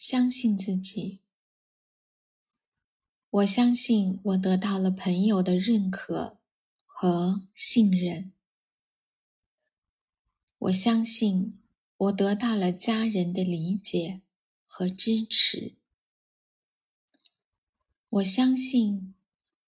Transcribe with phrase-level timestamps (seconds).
[0.00, 1.20] 相信自己。
[3.28, 6.38] 我相信我得到了朋友的认可
[6.86, 8.32] 和信任。
[10.56, 11.60] 我相信
[11.98, 14.22] 我得到了家人的理解
[14.66, 15.74] 和支持。
[18.08, 19.14] 我相信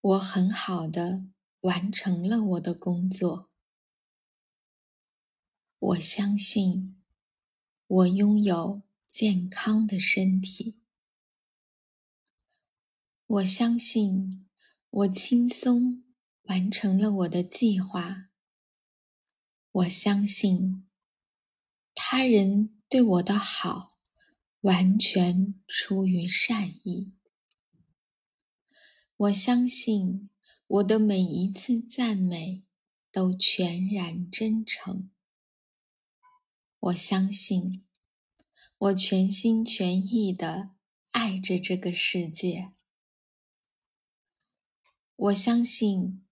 [0.01, 1.27] 我很好的
[1.61, 3.51] 完成了我的工作。
[5.79, 6.97] 我相信
[7.87, 8.81] 我拥有
[9.13, 10.81] 健康的身体。
[13.27, 14.49] 我相信
[14.89, 16.03] 我轻松
[16.45, 18.31] 完成了我的计划。
[19.71, 20.89] 我相信
[21.95, 23.99] 他人对我的好
[24.63, 27.13] 完全出于善意。
[29.15, 30.31] 我相信
[30.67, 32.65] 我的每一次赞美
[33.13, 35.11] 都全然真诚。
[36.81, 37.85] 我相信
[38.83, 40.73] 我全心全意的
[41.11, 42.73] 爱着这个世界。
[45.15, 46.27] 我相信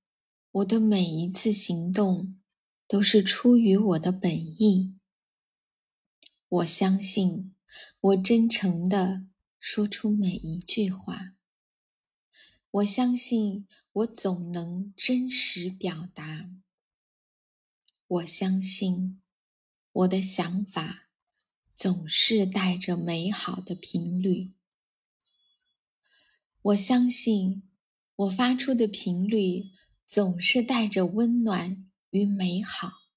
[0.50, 2.40] 我的每一次行动
[2.88, 4.96] 都是出于我的本意。
[6.48, 7.54] 我相信
[8.00, 9.26] 我真诚的
[9.60, 11.36] 说出每一句话。
[12.72, 16.50] 我相信我总能真实表达。
[18.08, 19.22] 我相信
[19.92, 21.09] 我的想法
[21.80, 24.52] 总是带着美好的频率。
[26.60, 27.62] 我相信。
[28.16, 29.70] 我发出的频率
[30.04, 33.08] 总是带着温暖与美好。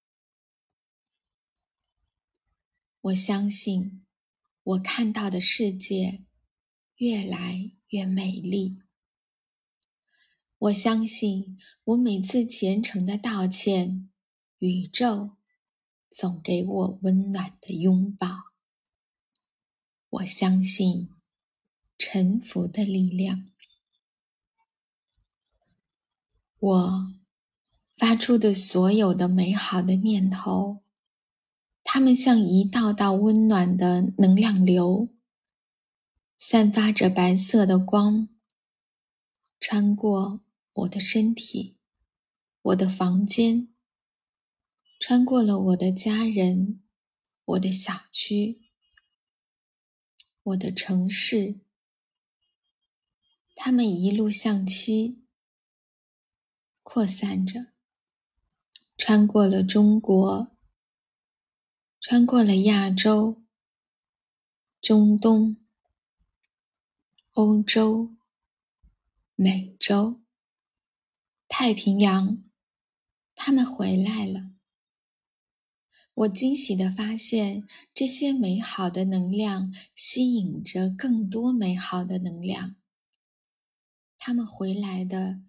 [3.01, 4.05] 我相信，
[4.63, 6.23] 我看到的世界
[6.95, 8.81] 越来越美丽。
[10.57, 14.09] 我相信，我每次虔诚的道歉，
[14.59, 15.31] 宇宙
[16.09, 18.52] 总给我温暖的拥抱。
[20.13, 21.09] 我相信，
[21.97, 23.49] 臣服的力量。
[26.59, 27.13] 我
[27.95, 30.83] 发出的所有的美好的念头，
[31.83, 35.09] 它们像一道道温暖的能量流，
[36.37, 38.29] 散发着白色的光，
[39.59, 40.41] 穿过
[40.73, 41.79] 我的身体、
[42.61, 43.73] 我的房间，
[44.99, 46.83] 穿过了我的家人、
[47.45, 48.61] 我的小区、
[50.43, 51.61] 我的城市，
[53.55, 55.23] 他们一路向西。
[56.85, 57.67] 扩散着，
[58.97, 60.51] 穿过了中国，
[62.01, 63.41] 穿过了亚洲、
[64.81, 65.63] 中东、
[67.31, 68.17] 欧洲、
[69.35, 70.21] 美洲、
[71.47, 72.43] 太平洋，
[73.33, 74.52] 他们回来了。
[76.13, 82.75] 我惊喜地发现，这些美好的能量吸引着更多美好的能量。
[84.17, 85.43] 他们回来的。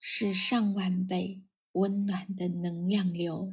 [0.00, 1.42] 是上万倍
[1.72, 3.52] 温暖的能量流，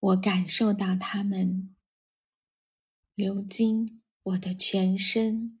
[0.00, 1.76] 我感受到它们
[3.14, 5.56] 流经我的全身，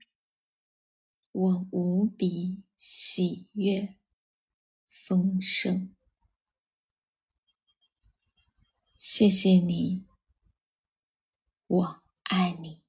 [1.30, 3.94] 我无比喜悦、
[4.88, 5.94] 丰盛。
[8.98, 10.08] 谢谢你，
[11.68, 12.87] 我爱你。